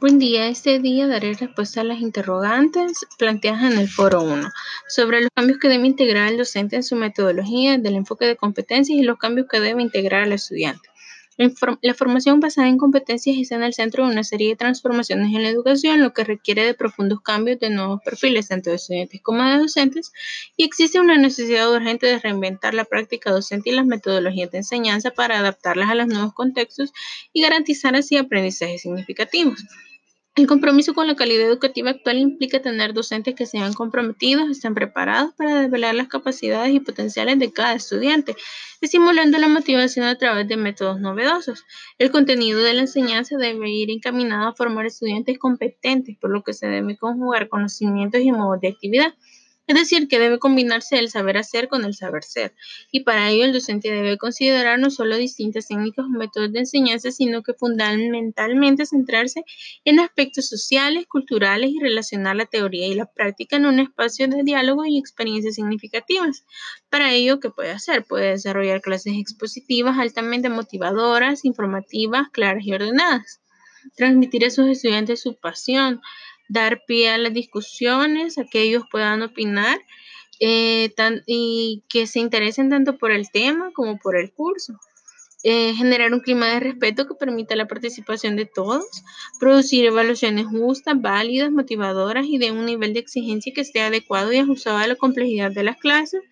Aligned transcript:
Buen 0.00 0.20
día, 0.20 0.46
este 0.46 0.78
día 0.78 1.08
daré 1.08 1.34
respuesta 1.34 1.80
a 1.80 1.84
las 1.84 2.00
interrogantes 2.00 3.04
planteadas 3.18 3.72
en 3.72 3.80
el 3.80 3.88
foro 3.88 4.22
1 4.22 4.48
sobre 4.88 5.22
los 5.22 5.30
cambios 5.34 5.58
que 5.58 5.68
debe 5.68 5.88
integrar 5.88 6.28
el 6.28 6.38
docente 6.38 6.76
en 6.76 6.84
su 6.84 6.94
metodología 6.94 7.76
del 7.78 7.96
enfoque 7.96 8.24
de 8.24 8.36
competencias 8.36 8.96
y 8.96 9.02
los 9.02 9.18
cambios 9.18 9.48
que 9.50 9.58
debe 9.58 9.82
integrar 9.82 10.22
al 10.22 10.32
estudiante. 10.32 10.87
La 11.82 11.94
formación 11.94 12.40
basada 12.40 12.66
en 12.66 12.78
competencias 12.78 13.36
está 13.36 13.54
en 13.54 13.62
el 13.62 13.72
centro 13.72 14.04
de 14.04 14.10
una 14.10 14.24
serie 14.24 14.48
de 14.48 14.56
transformaciones 14.56 15.32
en 15.32 15.44
la 15.44 15.48
educación, 15.48 16.00
lo 16.00 16.12
que 16.12 16.24
requiere 16.24 16.64
de 16.64 16.74
profundos 16.74 17.20
cambios 17.20 17.60
de 17.60 17.70
nuevos 17.70 18.00
perfiles, 18.04 18.48
tanto 18.48 18.70
de 18.70 18.76
estudiantes 18.76 19.20
como 19.22 19.44
de 19.44 19.58
docentes, 19.58 20.12
y 20.56 20.64
existe 20.64 20.98
una 20.98 21.16
necesidad 21.16 21.72
urgente 21.72 22.06
de 22.06 22.18
reinventar 22.18 22.74
la 22.74 22.84
práctica 22.84 23.30
docente 23.30 23.70
y 23.70 23.74
las 23.74 23.86
metodologías 23.86 24.50
de 24.50 24.58
enseñanza 24.58 25.12
para 25.12 25.38
adaptarlas 25.38 25.88
a 25.90 25.94
los 25.94 26.08
nuevos 26.08 26.34
contextos 26.34 26.92
y 27.32 27.40
garantizar 27.40 27.94
así 27.94 28.16
aprendizajes 28.16 28.82
significativos. 28.82 29.64
El 30.38 30.46
compromiso 30.46 30.94
con 30.94 31.08
la 31.08 31.16
calidad 31.16 31.48
educativa 31.48 31.90
actual 31.90 32.16
implica 32.18 32.62
tener 32.62 32.94
docentes 32.94 33.34
que 33.34 33.44
sean 33.44 33.72
comprometidos, 33.72 34.48
estén 34.48 34.72
preparados 34.72 35.34
para 35.34 35.62
desvelar 35.62 35.96
las 35.96 36.06
capacidades 36.06 36.72
y 36.72 36.78
potenciales 36.78 37.40
de 37.40 37.52
cada 37.52 37.74
estudiante, 37.74 38.36
estimulando 38.80 39.36
la 39.38 39.48
motivación 39.48 40.06
a 40.06 40.16
través 40.16 40.46
de 40.46 40.56
métodos 40.56 41.00
novedosos. 41.00 41.64
El 41.98 42.12
contenido 42.12 42.62
de 42.62 42.72
la 42.72 42.82
enseñanza 42.82 43.36
debe 43.36 43.68
ir 43.68 43.90
encaminado 43.90 44.46
a 44.46 44.54
formar 44.54 44.86
estudiantes 44.86 45.40
competentes, 45.40 46.16
por 46.16 46.30
lo 46.30 46.44
que 46.44 46.52
se 46.52 46.68
debe 46.68 46.96
conjugar 46.96 47.48
conocimientos 47.48 48.20
y 48.20 48.30
modos 48.30 48.60
de 48.60 48.68
actividad. 48.68 49.14
Es 49.68 49.74
decir, 49.74 50.08
que 50.08 50.18
debe 50.18 50.38
combinarse 50.38 50.98
el 50.98 51.10
saber 51.10 51.36
hacer 51.36 51.68
con 51.68 51.84
el 51.84 51.94
saber 51.94 52.24
ser. 52.24 52.54
Y 52.90 53.00
para 53.00 53.28
ello 53.28 53.44
el 53.44 53.52
docente 53.52 53.90
debe 53.90 54.16
considerar 54.16 54.78
no 54.78 54.90
solo 54.90 55.16
distintas 55.16 55.68
técnicas 55.68 56.06
o 56.06 56.08
métodos 56.08 56.50
de 56.52 56.60
enseñanza, 56.60 57.12
sino 57.12 57.42
que 57.42 57.52
fundamentalmente 57.52 58.86
centrarse 58.86 59.44
en 59.84 60.00
aspectos 60.00 60.48
sociales, 60.48 61.06
culturales 61.06 61.70
y 61.70 61.80
relacionar 61.80 62.36
la 62.36 62.46
teoría 62.46 62.86
y 62.86 62.94
la 62.94 63.12
práctica 63.12 63.56
en 63.56 63.66
un 63.66 63.78
espacio 63.78 64.26
de 64.26 64.42
diálogo 64.42 64.86
y 64.86 64.98
experiencias 64.98 65.56
significativas. 65.56 66.46
Para 66.88 67.12
ello, 67.12 67.38
¿qué 67.38 67.50
puede 67.50 67.70
hacer? 67.70 68.06
Puede 68.06 68.30
desarrollar 68.30 68.80
clases 68.80 69.18
expositivas 69.18 69.98
altamente 69.98 70.48
motivadoras, 70.48 71.44
informativas, 71.44 72.30
claras 72.32 72.64
y 72.64 72.72
ordenadas. 72.72 73.42
Transmitir 73.96 74.46
a 74.46 74.50
sus 74.50 74.66
estudiantes 74.68 75.20
su 75.20 75.38
pasión, 75.38 76.00
dar 76.48 76.82
pie 76.86 77.10
a 77.10 77.18
las 77.18 77.32
discusiones, 77.32 78.38
a 78.38 78.44
que 78.44 78.62
ellos 78.62 78.84
puedan 78.90 79.22
opinar 79.22 79.78
eh, 80.40 80.92
y 81.26 81.82
que 81.88 82.06
se 82.06 82.20
interesen 82.20 82.70
tanto 82.70 82.96
por 82.96 83.10
el 83.10 83.30
tema 83.30 83.70
como 83.72 83.98
por 83.98 84.16
el 84.16 84.32
curso. 84.32 84.74
Eh, 85.44 85.72
generar 85.74 86.12
un 86.12 86.18
clima 86.18 86.46
de 86.48 86.58
respeto 86.58 87.06
que 87.06 87.14
permita 87.14 87.54
la 87.54 87.68
participación 87.68 88.34
de 88.34 88.44
todos, 88.44 88.84
producir 89.38 89.84
evaluaciones 89.84 90.46
justas, 90.46 91.00
válidas, 91.00 91.52
motivadoras 91.52 92.26
y 92.26 92.38
de 92.38 92.50
un 92.50 92.66
nivel 92.66 92.92
de 92.92 92.98
exigencia 92.98 93.52
que 93.54 93.60
esté 93.60 93.80
adecuado 93.80 94.32
y 94.32 94.38
ajustado 94.38 94.78
a 94.78 94.88
la 94.88 94.96
complejidad 94.96 95.52
de 95.52 95.62
las 95.62 95.76
clases 95.76 96.22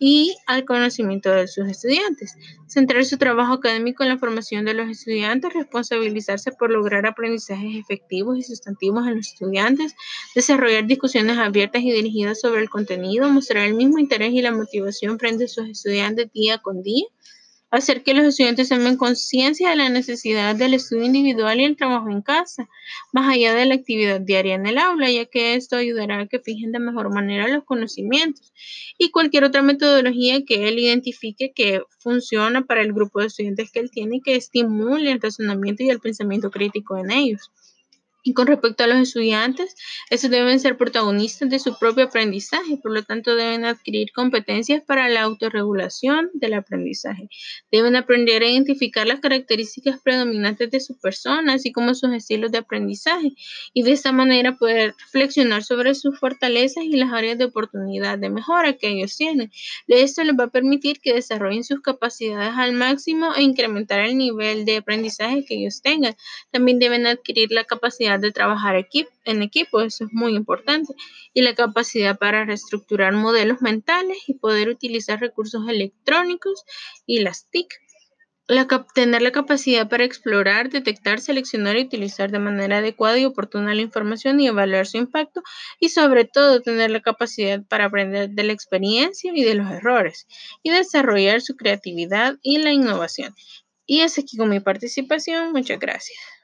y 0.00 0.36
al 0.46 0.64
conocimiento 0.64 1.30
de 1.30 1.46
sus 1.46 1.68
estudiantes. 1.68 2.34
Centrar 2.66 3.04
su 3.04 3.16
trabajo 3.16 3.52
académico 3.52 4.02
en 4.02 4.08
la 4.08 4.18
formación 4.18 4.64
de 4.64 4.74
los 4.74 4.88
estudiantes, 4.88 5.54
responsabilizarse 5.54 6.50
por 6.50 6.72
lograr 6.72 7.06
aprendizajes 7.06 7.76
efectivos 7.76 8.38
y 8.38 8.42
sustantivos 8.42 9.06
en 9.06 9.18
los 9.18 9.28
estudiantes, 9.28 9.94
desarrollar 10.34 10.84
discusiones 10.88 11.38
abiertas 11.38 11.82
y 11.82 11.92
dirigidas 11.92 12.40
sobre 12.40 12.62
el 12.62 12.70
contenido, 12.70 13.28
mostrar 13.30 13.66
el 13.66 13.74
mismo 13.74 14.00
interés 14.00 14.32
y 14.32 14.42
la 14.42 14.50
motivación 14.50 15.16
frente 15.20 15.44
a 15.44 15.48
sus 15.48 15.68
estudiantes 15.68 16.32
día 16.32 16.58
con 16.58 16.82
día 16.82 17.04
hacer 17.70 18.02
que 18.02 18.14
los 18.14 18.24
estudiantes 18.24 18.70
tomen 18.70 18.96
conciencia 18.96 19.70
de 19.70 19.76
la 19.76 19.88
necesidad 19.88 20.56
del 20.56 20.74
estudio 20.74 21.04
individual 21.04 21.60
y 21.60 21.64
el 21.64 21.76
trabajo 21.76 22.08
en 22.08 22.22
casa, 22.22 22.68
más 23.12 23.32
allá 23.32 23.54
de 23.54 23.66
la 23.66 23.74
actividad 23.74 24.20
diaria 24.20 24.54
en 24.54 24.66
el 24.66 24.78
aula, 24.78 25.10
ya 25.10 25.26
que 25.26 25.54
esto 25.54 25.76
ayudará 25.76 26.20
a 26.20 26.26
que 26.26 26.38
fijen 26.38 26.72
de 26.72 26.78
mejor 26.78 27.12
manera 27.12 27.48
los 27.48 27.64
conocimientos 27.64 28.52
y 28.96 29.10
cualquier 29.10 29.44
otra 29.44 29.62
metodología 29.62 30.44
que 30.44 30.68
él 30.68 30.78
identifique 30.78 31.52
que 31.54 31.82
funciona 31.98 32.64
para 32.64 32.82
el 32.82 32.92
grupo 32.92 33.20
de 33.20 33.26
estudiantes 33.26 33.70
que 33.70 33.80
él 33.80 33.90
tiene 33.90 34.16
y 34.16 34.20
que 34.20 34.36
estimule 34.36 35.12
el 35.12 35.20
razonamiento 35.20 35.82
y 35.82 35.90
el 35.90 36.00
pensamiento 36.00 36.50
crítico 36.50 36.96
en 36.96 37.10
ellos. 37.10 37.50
Y 38.24 38.34
con 38.34 38.48
respecto 38.48 38.84
a 38.84 38.88
los 38.88 38.98
estudiantes, 38.98 39.76
estos 40.10 40.30
deben 40.30 40.58
ser 40.58 40.76
protagonistas 40.76 41.48
de 41.48 41.58
su 41.60 41.78
propio 41.78 42.04
aprendizaje, 42.04 42.76
por 42.76 42.92
lo 42.92 43.02
tanto 43.04 43.36
deben 43.36 43.64
adquirir 43.64 44.10
competencias 44.12 44.82
para 44.82 45.08
la 45.08 45.22
autorregulación 45.22 46.30
del 46.34 46.54
aprendizaje. 46.54 47.28
Deben 47.70 47.94
aprender 47.94 48.42
a 48.42 48.48
identificar 48.50 49.06
las 49.06 49.20
características 49.20 50.00
predominantes 50.02 50.70
de 50.70 50.80
su 50.80 50.98
persona, 50.98 51.54
así 51.54 51.70
como 51.70 51.94
sus 51.94 52.12
estilos 52.12 52.50
de 52.50 52.58
aprendizaje, 52.58 53.34
y 53.72 53.82
de 53.82 53.92
esta 53.92 54.10
manera 54.10 54.56
poder 54.56 54.94
reflexionar 54.98 55.62
sobre 55.62 55.94
sus 55.94 56.18
fortalezas 56.18 56.84
y 56.84 56.96
las 56.96 57.12
áreas 57.12 57.38
de 57.38 57.44
oportunidad 57.44 58.18
de 58.18 58.30
mejora 58.30 58.72
que 58.72 58.88
ellos 58.88 59.16
tienen. 59.16 59.52
Esto 59.86 60.24
les 60.24 60.34
va 60.34 60.44
a 60.44 60.50
permitir 60.50 61.00
que 61.00 61.14
desarrollen 61.14 61.64
sus 61.64 61.80
capacidades 61.80 62.54
al 62.56 62.72
máximo 62.72 63.34
e 63.34 63.42
incrementar 63.42 64.00
el 64.00 64.18
nivel 64.18 64.64
de 64.64 64.78
aprendizaje 64.78 65.44
que 65.44 65.54
ellos 65.54 65.82
tengan. 65.82 66.16
También 66.50 66.78
deben 66.78 67.06
adquirir 67.06 67.52
la 67.52 67.64
capacidad 67.64 68.07
de 68.16 68.32
trabajar 68.32 68.74
en 69.24 69.42
equipo, 69.42 69.80
eso 69.82 70.04
es 70.04 70.12
muy 70.12 70.34
importante, 70.34 70.94
y 71.34 71.42
la 71.42 71.54
capacidad 71.54 72.18
para 72.18 72.44
reestructurar 72.46 73.12
modelos 73.12 73.60
mentales 73.60 74.18
y 74.26 74.34
poder 74.34 74.68
utilizar 74.70 75.20
recursos 75.20 75.68
electrónicos 75.68 76.64
y 77.06 77.20
las 77.20 77.48
TIC. 77.50 77.68
tener 78.94 79.20
la 79.20 79.30
capacidad 79.30 79.88
para 79.90 80.04
explorar, 80.04 80.70
detectar, 80.70 81.20
seleccionar 81.20 81.76
y 81.76 81.82
utilizar 81.82 82.30
de 82.30 82.38
manera 82.38 82.78
adecuada 82.78 83.18
y 83.18 83.26
oportuna 83.26 83.74
la 83.74 83.82
información 83.82 84.40
y 84.40 84.46
evaluar 84.46 84.86
su 84.86 84.96
impacto 84.96 85.42
y 85.78 85.90
sobre 85.90 86.24
todo 86.24 86.62
tener 86.62 86.90
la 86.90 87.00
capacidad 87.00 87.62
para 87.68 87.84
aprender 87.86 88.30
de 88.30 88.44
la 88.44 88.54
experiencia 88.54 89.32
y 89.34 89.44
de 89.44 89.54
los 89.54 89.70
errores 89.70 90.26
y 90.62 90.70
desarrollar 90.70 91.42
su 91.42 91.56
creatividad 91.56 92.36
y 92.42 92.58
la 92.58 92.72
innovación. 92.72 93.34
Y 93.86 94.00
es 94.00 94.18
aquí 94.18 94.36
con 94.36 94.48
mi 94.50 94.60
participación. 94.60 95.52
Muchas 95.52 95.78
gracias. 95.78 96.37